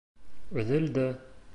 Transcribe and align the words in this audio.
Өҙөлдө. 0.63 1.07